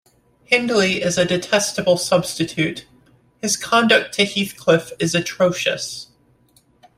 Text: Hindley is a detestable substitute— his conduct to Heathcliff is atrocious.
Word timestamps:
Hindley 0.45 1.03
is 1.03 1.19
a 1.19 1.25
detestable 1.25 1.95
substitute— 1.95 2.87
his 3.43 3.55
conduct 3.55 4.15
to 4.15 4.25
Heathcliff 4.25 4.93
is 4.97 5.13
atrocious. 5.13 6.07